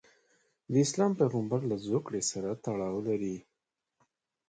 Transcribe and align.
د 0.71 0.73
اسلام 0.85 1.11
پیغمبرله 1.19 1.75
زوکړې 1.87 2.21
سره 2.31 2.49
تړاو 2.65 2.97
لري. 3.07 3.37